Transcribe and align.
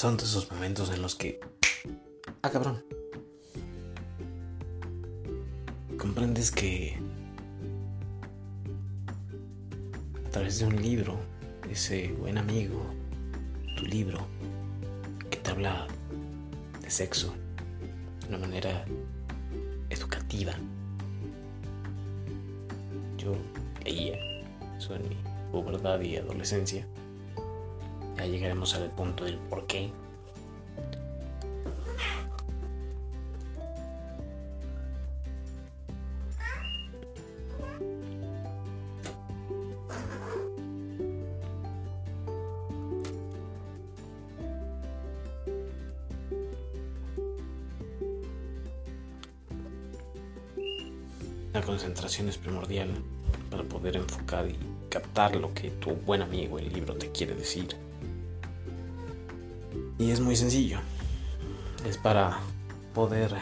son 0.00 0.16
de 0.16 0.24
esos 0.24 0.50
momentos 0.50 0.88
en 0.88 1.02
los 1.02 1.14
que... 1.14 1.40
Ah, 2.40 2.48
cabrón. 2.50 2.82
Comprendes 5.98 6.50
que... 6.50 6.96
A 10.26 10.30
través 10.30 10.58
de 10.58 10.64
un 10.64 10.80
libro, 10.80 11.18
ese 11.70 12.12
buen 12.12 12.38
amigo, 12.38 12.82
tu 13.76 13.84
libro, 13.84 14.26
que 15.28 15.36
te 15.36 15.50
habla 15.50 15.86
de 16.80 16.90
sexo 16.90 17.34
de 18.22 18.28
una 18.28 18.38
manera 18.38 18.86
educativa. 19.90 20.54
Yo 23.18 23.36
leía 23.84 24.16
eso 24.78 24.94
en 24.94 25.10
mi 25.10 25.16
pubertad 25.52 26.00
y 26.00 26.16
adolescencia. 26.16 26.86
Ya 28.20 28.26
llegaremos 28.26 28.74
al 28.74 28.90
punto 28.90 29.24
del 29.24 29.38
por 29.38 29.66
qué. 29.66 29.90
La 51.54 51.62
concentración 51.62 52.28
es 52.28 52.36
primordial 52.36 52.90
para 53.50 53.62
poder 53.62 53.96
enfocar 53.96 54.46
y 54.46 54.58
captar 54.90 55.36
lo 55.36 55.54
que 55.54 55.70
tu 55.70 55.92
buen 55.92 56.20
amigo 56.20 56.58
el 56.58 56.70
libro 56.70 56.94
te 56.96 57.10
quiere 57.10 57.34
decir. 57.34 57.89
Y 60.00 60.10
es 60.12 60.18
muy 60.18 60.34
sencillo. 60.34 60.78
Es 61.86 61.98
para 61.98 62.40
poder 62.94 63.34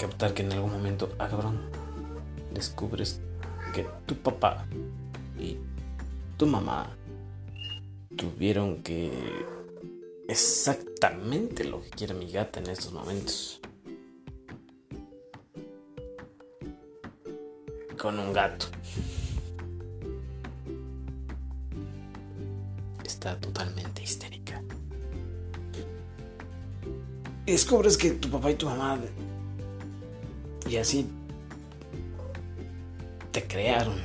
captar 0.00 0.34
que 0.34 0.42
en 0.42 0.52
algún 0.52 0.72
momento, 0.72 1.14
ah 1.20 1.28
cabrón, 1.28 1.60
descubres 2.52 3.20
que 3.72 3.86
tu 4.04 4.16
papá 4.16 4.66
y 5.38 5.58
tu 6.36 6.46
mamá 6.46 6.90
tuvieron 8.16 8.82
que 8.82 9.12
exactamente 10.26 11.62
lo 11.62 11.82
que 11.82 11.90
quiere 11.90 12.14
mi 12.14 12.32
gata 12.32 12.58
en 12.58 12.68
estos 12.68 12.92
momentos. 12.92 13.60
Con 17.96 18.18
un 18.18 18.32
gato. 18.32 18.66
Totalmente 23.36 24.02
histérica. 24.02 24.62
Descubres 27.46 27.96
que 27.96 28.10
tu 28.12 28.28
papá 28.30 28.50
y 28.50 28.54
tu 28.54 28.66
mamá 28.66 28.98
y 30.68 30.76
así 30.76 31.06
te 33.32 33.42
crearon. 33.46 33.96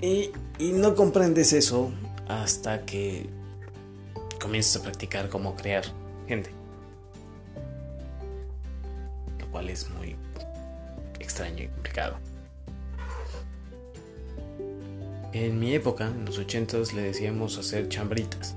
Y, 0.00 0.30
y 0.58 0.72
no 0.72 0.94
comprendes 0.94 1.52
eso 1.52 1.92
hasta 2.28 2.86
que 2.86 3.28
comienzas 4.40 4.76
a 4.76 4.82
practicar 4.82 5.28
cómo 5.28 5.54
crear 5.56 5.84
gente. 6.26 6.50
Lo 9.38 9.50
cual 9.50 9.68
es 9.68 9.90
muy 9.90 10.16
extraño 11.18 11.64
y 11.64 11.68
complicado. 11.68 12.29
En 15.32 15.60
mi 15.60 15.74
época, 15.74 16.08
en 16.08 16.24
los 16.24 16.38
ochentas, 16.38 16.92
le 16.92 17.02
decíamos 17.02 17.56
hacer 17.56 17.88
chambritas. 17.88 18.56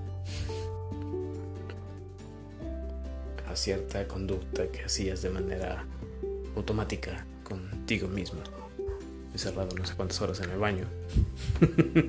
A 3.48 3.56
cierta 3.56 4.08
conducta 4.08 4.68
que 4.72 4.84
hacías 4.84 5.22
de 5.22 5.30
manera 5.30 5.86
automática 6.56 7.26
contigo 7.44 8.08
mismo. 8.08 8.42
He 9.36 9.38
cerrado 9.38 9.76
no 9.76 9.86
sé 9.86 9.94
cuántas 9.96 10.20
horas 10.22 10.40
en 10.42 10.50
el 10.50 10.58
baño. 10.58 10.86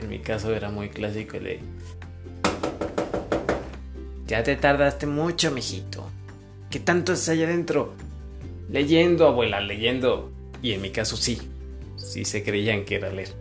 en 0.00 0.08
mi 0.08 0.18
caso 0.18 0.52
era 0.52 0.70
muy 0.70 0.88
clásico 0.88 1.36
el 1.36 1.44
de... 1.44 1.60
Ya 4.26 4.42
te 4.42 4.56
tardaste 4.56 5.06
mucho, 5.06 5.52
mijito. 5.52 6.08
¿Qué 6.70 6.80
tanto 6.80 7.12
es 7.12 7.28
allá 7.28 7.46
adentro? 7.46 7.94
Leyendo, 8.68 9.28
abuela, 9.28 9.60
leyendo. 9.60 10.32
Y 10.60 10.72
en 10.72 10.82
mi 10.82 10.90
caso 10.90 11.16
sí. 11.16 11.49
Sí 12.00 12.24
se 12.24 12.42
creían 12.42 12.84
que 12.84 12.96
era 12.96 13.10
leer. 13.10 13.34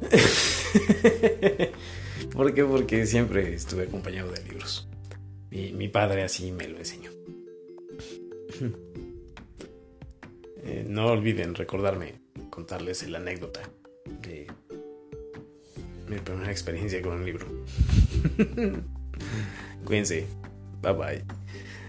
¿Por 2.32 2.54
qué? 2.54 2.64
Porque 2.64 3.06
siempre 3.06 3.54
estuve 3.54 3.84
acompañado 3.84 4.30
de 4.32 4.42
libros. 4.44 4.88
Mi, 5.50 5.72
mi 5.72 5.88
padre 5.88 6.22
así 6.22 6.52
me 6.52 6.68
lo 6.68 6.78
enseñó. 6.78 7.10
Eh, 10.66 10.86
no 10.88 11.08
olviden 11.08 11.54
recordarme, 11.54 12.14
contarles 12.48 13.06
la 13.10 13.18
anécdota 13.18 13.60
de 14.22 14.46
mi 16.08 16.16
primera 16.18 16.50
experiencia 16.50 17.02
con 17.02 17.12
un 17.12 17.24
libro. 17.26 17.46
Cuídense. 19.84 20.26
Bye 20.80 20.92
bye. 20.92 21.24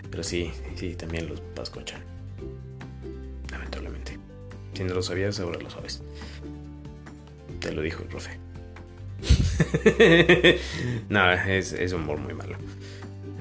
Pero 0.09 0.23
sí, 0.23 0.51
sí, 0.75 0.95
también 0.95 1.29
los. 1.29 1.41
Lamentablemente. 1.55 2.14
Si 4.75 4.83
no 4.83 4.93
lo 4.93 5.01
sabías, 5.01 5.39
ahora 5.39 5.59
lo 5.59 5.69
sabes. 5.69 6.01
Te 7.59 7.71
lo 7.71 7.81
dijo 7.81 8.03
el 8.03 8.09
profe. 8.09 8.37
no, 11.09 11.31
es, 11.31 11.71
es 11.71 11.93
humor 11.93 12.19
muy 12.19 12.33
malo. 12.33 12.57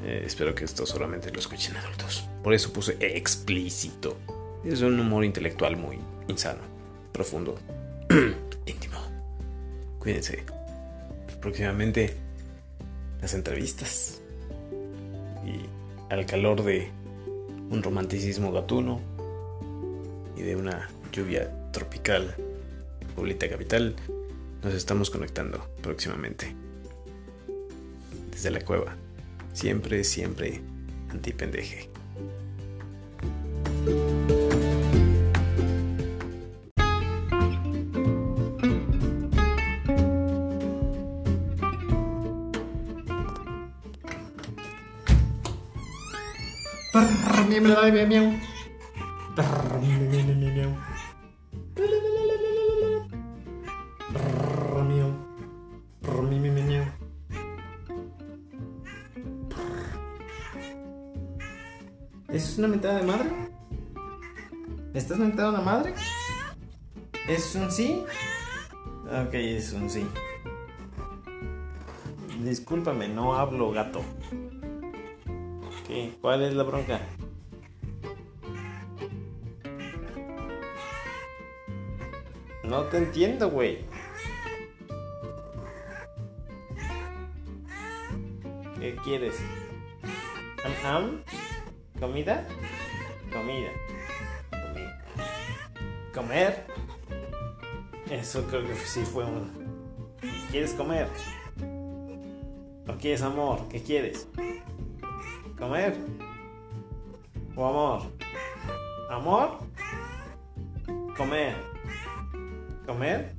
Eh, 0.04 0.22
espero 0.24 0.54
que 0.54 0.64
esto 0.64 0.86
solamente 0.86 1.32
lo 1.32 1.40
escuchen 1.40 1.76
adultos. 1.76 2.28
Por 2.42 2.54
eso 2.54 2.72
puse 2.72 2.96
explícito. 3.00 4.16
Es 4.64 4.80
un 4.82 5.00
humor 5.00 5.24
intelectual 5.24 5.76
muy 5.76 5.98
insano, 6.28 6.60
profundo, 7.12 7.58
íntimo. 8.66 8.98
Cuídense. 9.98 10.44
Próximamente 11.40 12.14
las 13.20 13.34
entrevistas. 13.34 14.20
Y 15.44 16.12
al 16.12 16.26
calor 16.26 16.62
de 16.62 16.90
un 17.70 17.82
romanticismo 17.82 18.52
gatuno 18.52 19.00
y 20.36 20.42
de 20.42 20.56
una 20.56 20.88
lluvia 21.14 21.48
tropical, 21.70 22.34
Pueblita 23.14 23.48
Capital, 23.48 23.94
nos 24.64 24.74
estamos 24.74 25.10
conectando 25.10 25.64
próximamente. 25.80 26.56
Desde 28.32 28.50
la 28.50 28.60
cueva. 28.60 28.96
Siempre, 29.52 30.02
siempre 30.02 30.60
antipendeje. 31.10 31.88
¿Es 62.54 62.58
una 62.58 62.68
mentada 62.68 62.98
de 62.98 63.02
madre? 63.02 63.30
¿Me 64.92 65.00
estás 65.00 65.18
mentando 65.18 65.50
la 65.50 65.60
madre? 65.60 65.92
¿Es 67.26 67.52
un 67.56 67.68
sí? 67.68 68.04
Ok, 69.06 69.34
es 69.34 69.72
un 69.72 69.90
sí. 69.90 70.06
Discúlpame, 72.44 73.08
no 73.08 73.34
hablo 73.34 73.72
gato. 73.72 74.02
¿Qué? 75.88 76.12
¿Cuál 76.20 76.42
es 76.42 76.54
la 76.54 76.62
bronca? 76.62 77.00
No 82.62 82.82
te 82.84 82.98
entiendo, 82.98 83.50
güey. 83.50 83.84
¿Qué 88.78 88.94
quieres? 89.02 89.40
¿Am, 90.64 90.86
am? 90.86 91.43
¿Comida? 91.98 92.46
Comida. 93.32 93.70
Comida. 94.50 95.02
¿Comer? 96.12 96.66
Eso 98.10 98.44
creo 98.46 98.66
que 98.66 98.74
sí 98.74 99.02
fue 99.02 99.24
un... 99.24 99.50
¿Quieres 100.50 100.72
comer? 100.74 101.08
¿O 102.86 102.92
quieres 102.98 103.22
amor? 103.22 103.66
¿Qué 103.68 103.82
quieres? 103.82 104.28
¿Comer? 105.58 105.96
¿O 107.56 107.66
amor? 107.66 108.02
¿Amor? 109.10 109.58
Comer. 111.16 111.56
¿Comer? 112.86 113.34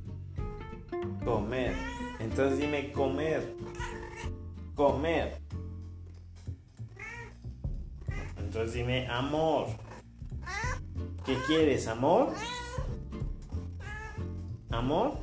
Comer. 1.24 1.74
Entonces 2.20 2.60
dime 2.60 2.92
comer. 2.92 3.56
Comer. 4.74 5.42
Entonces 8.56 8.76
dime 8.76 9.06
amor. 9.10 9.68
¿Qué 11.26 11.36
quieres? 11.46 11.90
¿Amor? 11.90 12.34
¿Amor? 14.72 15.16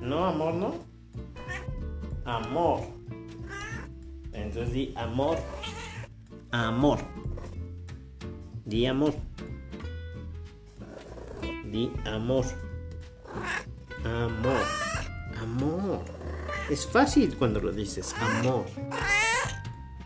No, 0.00 0.24
amor, 0.24 0.54
no. 0.54 0.74
Amor. 2.24 2.80
Entonces 4.32 4.72
di 4.72 4.94
amor. 4.96 5.36
Amor. 6.52 7.00
Di 8.64 8.86
amor. 8.86 9.12
Di 11.66 11.92
amor. 12.06 12.46
Amor. 14.06 14.62
Amor. 15.38 16.02
Es 16.70 16.86
fácil 16.86 17.36
cuando 17.36 17.60
lo 17.60 17.72
dices, 17.72 18.14
amor. 18.14 18.64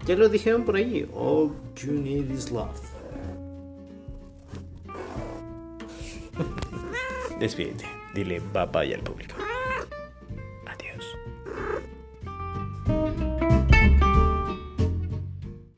Ya 0.07 0.15
lo 0.15 0.29
dijeron 0.29 0.65
por 0.65 0.77
ahí. 0.77 1.09
All 1.15 1.51
you 1.77 1.93
need 1.93 2.31
is 2.31 2.51
love. 2.53 2.81
Despídete. 7.41 7.85
Dile 8.15 8.41
bye 8.53 8.67
bye 8.67 8.95
al 8.95 9.03
público. 9.03 9.35